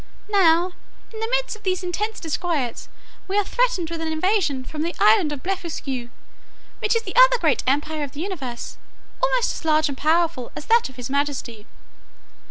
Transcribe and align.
Now, 0.31 0.71
in 1.13 1.19
the 1.19 1.27
midst 1.29 1.55
of 1.55 1.61
these 1.61 1.83
intestine 1.83 2.23
disquiets, 2.23 2.89
we 3.27 3.37
are 3.37 3.43
threatened 3.45 3.91
with 3.91 4.01
an 4.01 4.07
invasion 4.11 4.63
from 4.65 4.81
the 4.81 4.95
island 4.99 5.31
of 5.31 5.43
Blefuscu, 5.43 6.09
which 6.79 6.95
is 6.95 7.03
the 7.03 7.15
other 7.15 7.37
great 7.37 7.61
empire 7.67 8.01
of 8.01 8.13
the 8.13 8.21
universe, 8.21 8.77
almost 9.21 9.51
as 9.53 9.63
large 9.63 9.89
and 9.89 9.97
powerful 9.99 10.51
as 10.55 10.65
this 10.65 10.89
of 10.89 10.95
his 10.95 11.11
majesty. 11.11 11.67